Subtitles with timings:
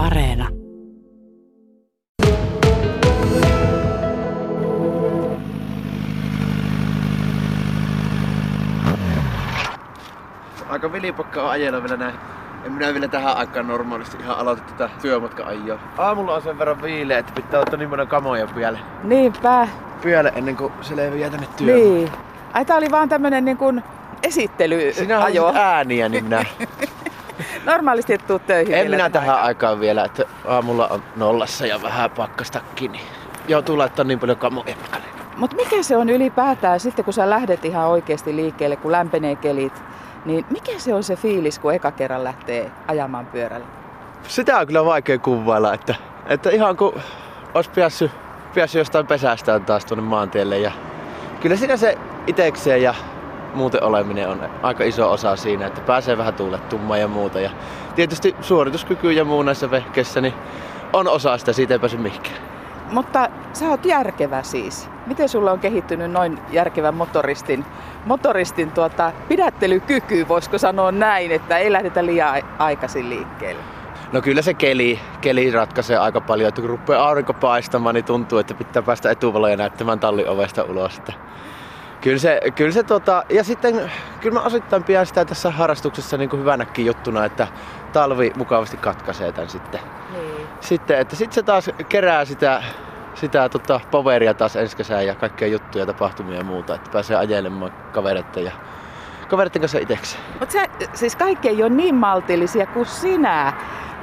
[0.00, 0.48] Areena.
[10.68, 12.14] Aika vilipakka on ajella vielä näin.
[12.64, 15.78] En minä vielä tähän aikaan normaalisti ihan aloita tätä työmatka ajoa.
[15.98, 18.78] Aamulla on sen verran viileä, että pitää ottaa niin monen kamoja pialle.
[19.04, 19.68] Niinpä.
[20.02, 21.94] Pialle ennen kuin se leviää tänne työhön.
[21.94, 22.10] Niin.
[22.52, 23.82] Ai tää oli vaan tämmönen niin kuin
[24.22, 24.92] esittelyajo.
[24.92, 25.20] Sinä
[25.54, 26.44] ääniä, niin minä.
[27.64, 31.82] Normaalisti et tuu töihin en minä tähän tähän aikaan vielä, että aamulla on nollassa ja
[31.82, 33.04] vähän pakkastakki, niin
[33.48, 34.74] joutuu laittaa niin paljon kamoja.
[35.36, 39.82] Mutta mikä se on ylipäätään sitten, kun sä lähdet ihan oikeasti liikkeelle, kun lämpenee kelit,
[40.24, 43.66] niin mikä se on se fiilis, kun eka kerran lähtee ajamaan pyörällä?
[44.28, 45.94] Sitä on kyllä vaikea kuvailla, että,
[46.26, 47.00] että ihan kun
[47.54, 48.10] olisi päässyt,
[48.54, 50.58] päässyt jostain pesästään taas tuonne maantielle.
[50.58, 50.72] Ja
[51.40, 52.94] kyllä siinä se itekseen ja
[53.54, 57.40] muuten oleminen on aika iso osa siinä, että pääsee vähän tuulettumaan ja muuta.
[57.40, 57.50] Ja
[57.94, 60.34] tietysti suorituskyky ja muu näissä vehkeissä niin
[60.92, 62.36] on osa sitä, siitä ei pääse mihinkään.
[62.90, 64.88] Mutta sä oot järkevä siis.
[65.06, 67.64] Miten sulla on kehittynyt noin järkevän motoristin,
[68.04, 73.62] motoristin tuota, pidättelykyky, voisiko sanoa näin, että ei lähdetä liian ai- aikaisin liikkeelle?
[74.12, 78.38] No kyllä se keli, keli ratkaisee aika paljon, että kun rupeaa aurinko paistamaan, niin tuntuu,
[78.38, 80.98] että pitää päästä etuvaloja näyttämään tallin ovesta ulos.
[80.98, 81.12] Että
[82.00, 86.30] kyllä se, kyllä se tota, ja sitten kyllä mä osittain pidän sitä tässä harrastuksessa niin
[86.30, 87.48] kuin hyvänäkin juttuna, että
[87.92, 89.80] talvi mukavasti katkaisee tämän sitten.
[90.12, 90.46] Niin.
[90.60, 92.62] Sitten, että sitten se taas kerää sitä,
[93.14, 97.72] sitä tota, poveria taas ensi kesään ja kaikkia juttuja, tapahtumia ja muuta, että pääsee ajelemaan
[97.92, 98.52] kavereiden ja
[99.28, 100.22] kavereiden kanssa itsekseen.
[100.40, 100.58] Mutta
[100.94, 103.52] siis kaikki ei ole niin maltillisia kuin sinä.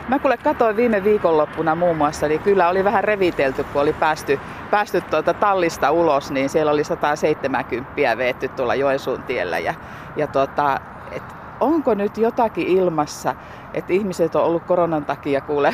[0.08, 4.40] Mä kuule katsoin viime viikonloppuna muun muassa, niin kyllä oli vähän revitelty, kun oli päästy,
[4.72, 9.60] päästy tuolta tallista ulos, niin siellä oli 170 veetty tuolla Joensuun tiellä.
[9.60, 9.74] Ja,
[10.16, 11.24] ja tota, et
[11.60, 13.36] onko nyt jotakin ilmassa,
[13.74, 15.74] että ihmiset on ollut koronan takia kuule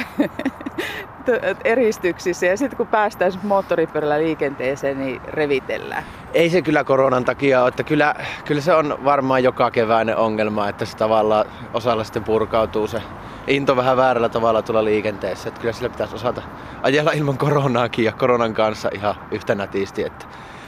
[1.63, 6.03] eristyksissä ja sitten kun päästään moottoripyörällä liikenteeseen, niin revitellään.
[6.33, 10.69] Ei se kyllä koronan takia ole, että kyllä, kyllä se on varmaan joka keväinen ongelma,
[10.69, 13.01] että se tavallaan osalla sitten purkautuu se
[13.47, 15.50] into vähän väärällä tavalla tuolla liikenteessä.
[15.50, 16.41] Että kyllä sillä pitäisi osata
[16.84, 20.03] ajella ilman koronaakin ja koronan kanssa ihan yhtä nätisti.
[20.03, 20.25] Että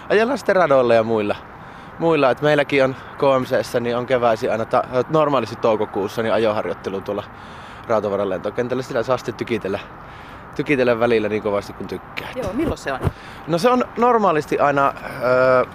[0.09, 1.35] ajellaan sitten radoilla ja muilla.
[1.99, 2.29] muilla.
[2.31, 7.23] Että meilläkin on KMCssä, niin on keväisin aina ta- normaalisti toukokuussa niin ajoharjoittelu tuolla
[7.87, 8.83] Rautavaran lentokentällä.
[8.83, 9.79] Sillä saa sitten tykitellä,
[10.55, 12.27] tykitellä välillä niin kovasti kuin tykkää.
[12.35, 12.99] Joo, milloin se on?
[13.47, 15.65] No se on normaalisti aina öö,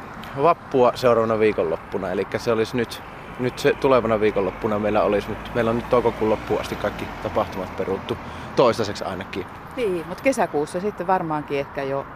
[0.43, 3.03] vappua seuraavana viikonloppuna, eli se olisi nyt,
[3.41, 7.77] nyt se tulevana viikonloppuna meillä olisi nyt, meillä on nyt toukokuun loppuun asti kaikki tapahtumat
[7.77, 8.17] peruttu,
[8.57, 9.47] toistaiseksi ainakin.
[9.77, 12.07] Niin, mutta kesäkuussa sitten varmaankin ehkä jo,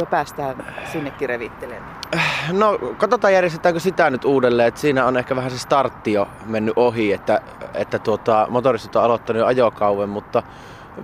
[0.00, 1.96] jo päästään sinnekin revittelemään.
[2.52, 6.74] No katsotaan järjestetäänkö sitä nyt uudelleen, että siinä on ehkä vähän se startti jo mennyt
[6.76, 7.40] ohi, että,
[7.74, 10.42] että tuota, motoristit on aloittanut jo ajokauden, mutta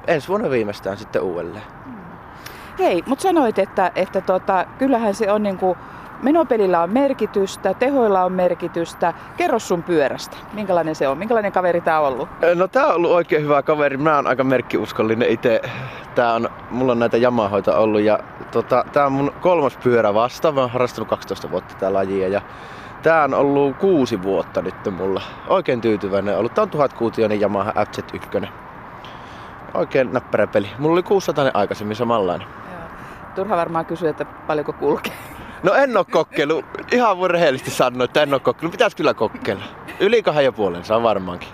[0.06, 1.65] ensi vuonna viimeistään sitten uudelleen.
[2.78, 5.76] Hei, mutta sanoit, että, että tota, kyllähän se on niinku,
[6.22, 9.15] menopelillä on merkitystä, tehoilla on merkitystä.
[9.37, 10.37] Kerro sun pyörästä.
[10.53, 11.19] Minkälainen se on?
[11.19, 12.28] Minkälainen kaveri tää on ollut?
[12.54, 13.97] No tää on ollut oikein hyvä kaveri.
[13.97, 15.60] Mä oon aika merkkiuskollinen itse.
[16.15, 18.19] Tää on, mulla on näitä Yamahoita ollut ja
[18.50, 20.53] tota, tää on mun kolmas pyörä vasta.
[20.53, 22.43] Mä oon harrastanut 12 vuotta tää lajia ja
[23.03, 25.22] tää on ollut kuusi vuotta nyt mulla.
[25.49, 26.55] Oikein tyytyväinen ollut.
[26.55, 28.68] Tää on 1000 kuutioinen Yamaha FZ1.
[29.75, 30.71] Oikein näppärä peli.
[30.79, 32.49] Mulla oli 600 aikaisemmin samanlainen.
[33.34, 35.12] Turha varmaan kysyä, että paljonko kulkee.
[35.62, 36.65] No en oo kokeilu.
[36.93, 38.71] Ihan voi rehellisesti sanoa, että en oo kokeilu.
[38.71, 39.65] Pitäis kyllä kokeilla.
[40.01, 41.49] Yli kahden ja puolen saa varmaankin.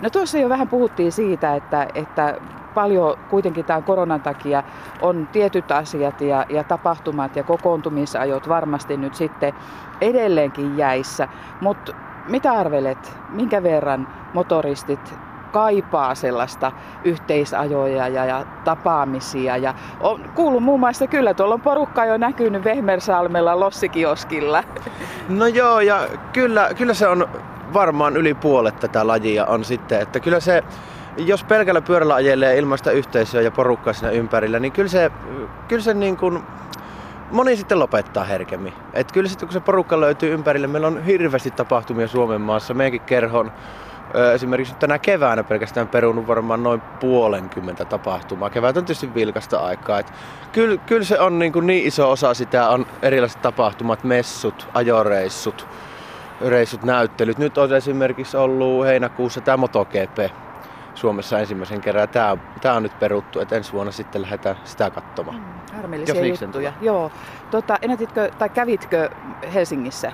[0.00, 2.36] No tuossa jo vähän puhuttiin siitä, että, että
[2.74, 4.62] paljon kuitenkin tämän koronan takia
[5.02, 9.52] on tietyt asiat ja, ja tapahtumat ja kokoontumisajot varmasti nyt sitten
[10.00, 11.28] edelleenkin jäissä.
[11.60, 11.92] Mutta
[12.28, 15.14] mitä arvelet, minkä verran motoristit
[15.52, 16.72] kaipaa sellaista
[17.04, 19.56] yhteisajoja ja, ja tapaamisia.
[19.56, 24.64] Ja on kuullut muun muassa kyllä, tuolla on porukka jo näkynyt Vehmersalmella Lossikioskilla.
[25.28, 26.00] No joo, ja
[26.32, 27.28] kyllä, kyllä se on
[27.74, 30.64] varmaan yli puolet tätä lajia on sitten, että kyllä se,
[31.16, 35.10] jos pelkällä pyörällä ajelee ilmaista yhteisöä ja porukkaa siinä ympärillä, niin kyllä se,
[35.68, 36.42] kyllä se niin kuin,
[37.30, 38.72] moni sitten lopettaa herkemmin.
[38.92, 43.00] Et kyllä sitten kun se porukka löytyy ympärille, meillä on hirveästi tapahtumia Suomen maassa, meidänkin
[43.00, 43.52] kerhon
[44.34, 48.50] Esimerkiksi tänä keväänä pelkästään perunut varmaan noin puolenkymmentä tapahtumaa.
[48.50, 49.98] Kevät on tietysti vilkasta aikaa.
[49.98, 50.12] Et
[50.52, 55.66] kyllä, kyllä se on niin, kuin niin iso osa sitä on erilaiset tapahtumat, messut, ajoreissut,
[56.48, 57.38] reissut, näyttelyt.
[57.38, 60.18] Nyt on esimerkiksi ollut heinäkuussa tämä MotoGP
[60.94, 62.08] Suomessa ensimmäisen kerran.
[62.08, 65.36] Tämä, tämä on nyt peruttu, että ensi vuonna sitten lähdetään sitä katsomaan.
[65.36, 66.72] Mm, harmillisia juttuja.
[66.80, 67.10] Joo.
[67.50, 69.10] Tota, ennätitkö, tai kävitkö
[69.54, 70.12] Helsingissä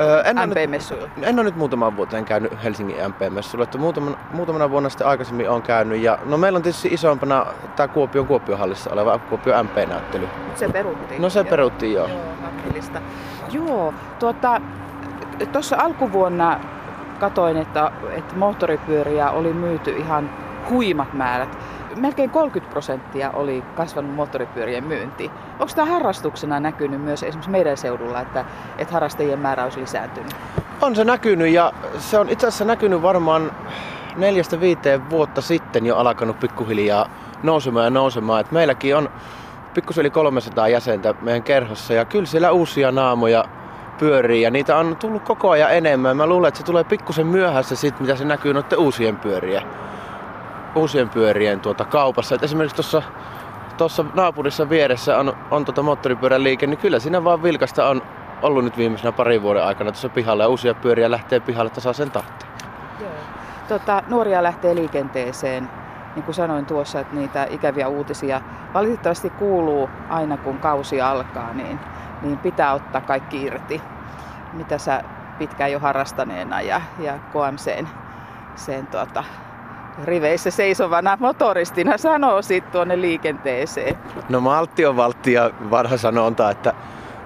[0.00, 1.08] Öö, en, ole nyt, MP-messuilla?
[1.22, 5.62] en ole nyt muutaman vuoteen käynyt Helsingin MP-messuilla, että muutamana, muutamana vuonna sitten aikaisemmin olen
[5.62, 6.02] käynyt.
[6.02, 7.46] Ja, no meillä on tietysti isompana
[7.76, 10.28] tämä Kuopion Kuopiohallissa oleva Kuopion MP-näyttely.
[10.54, 11.22] Se peruttiin.
[11.22, 12.08] No se peruttiin joo.
[12.08, 12.18] Joo.
[13.52, 14.60] Joo, tuota,
[15.52, 16.60] tuossa alkuvuonna
[17.20, 20.30] katoin, että, että moottoripyöriä oli myyty ihan
[20.70, 21.58] huimat määrät.
[21.96, 25.30] Melkein 30 prosenttia oli kasvanut moottoripyörien myynti.
[25.58, 28.44] Onko tämä harrastuksena näkynyt myös esimerkiksi meidän seudulla, että,
[28.78, 30.36] että harrastajien määrä olisi lisääntynyt?
[30.80, 33.52] On se näkynyt ja se on itse asiassa näkynyt varmaan
[34.16, 37.10] neljästä viiteen vuotta sitten jo alkanut pikkuhiljaa
[37.42, 38.40] nousemaan ja nousemaan.
[38.40, 39.10] Et meilläkin on
[39.74, 43.44] pikkusen yli 300 jäsentä meidän kerhossa ja kyllä siellä uusia naamoja
[43.98, 46.16] pyörii ja niitä on tullut koko ajan enemmän.
[46.16, 49.62] Mä luulen, että se tulee pikkusen myöhässä sit, mitä se näkyy noiden uusien pyörien,
[50.74, 52.34] uusien pyörien tuota kaupassa.
[52.34, 53.02] Et esimerkiksi tuossa
[53.80, 58.02] tuossa naapurissa vieressä on, on tuota moottoripyörän liike, niin kyllä siinä vaan vilkasta on
[58.42, 62.50] ollut nyt viimeisenä parin vuoden aikana tuossa pihalla ja uusia pyöriä lähtee pihalle tasaisen tahtiin.
[63.00, 63.10] Joo.
[63.68, 65.70] Tota, nuoria lähtee liikenteeseen.
[66.14, 68.40] Niin kuin sanoin tuossa, että niitä ikäviä uutisia
[68.74, 71.78] valitettavasti kuuluu aina kun kausi alkaa, niin,
[72.22, 73.82] niin pitää ottaa kaikki irti.
[74.52, 75.02] Mitä sä
[75.38, 77.86] pitkään jo harrastaneena ja, ja KMCn
[78.54, 79.24] sen, tuota,
[80.04, 83.98] riveissä seisovana motoristina sanoisit tuonne liikenteeseen?
[84.28, 86.72] No maltti on valtti ja vanha sanonta, että,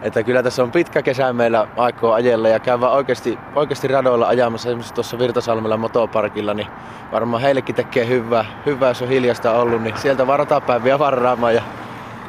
[0.03, 4.69] että kyllä tässä on pitkä kesä meillä aikoo ajella ja käydään oikeasti, oikeasti radoilla ajamassa
[4.69, 6.69] esimerkiksi tuossa Virtasalmella motoparkilla, niin
[7.13, 11.63] varmaan heillekin tekee hyvää, hyvää jos on hiljasta ollut, niin sieltä varataan päiviä varraamaan ja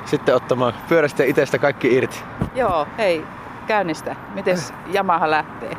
[0.06, 2.24] sitten ottamaan pyörästä itsestä kaikki irti.
[2.56, 3.26] Joo, hei,
[3.68, 4.16] käynnistä.
[4.34, 5.78] Mites Yamaha lähtee?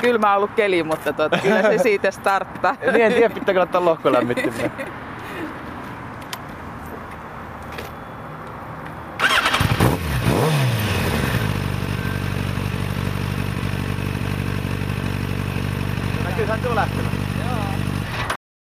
[0.00, 2.76] Kylmä on ollut keli, mutta tuota, kyllä se siitä starttaa.
[2.92, 4.72] Niin en tiedä, pitääkö laittaa lohkolämmittimeen.
[16.24, 17.07] Näkyyhän tuo lähtemään.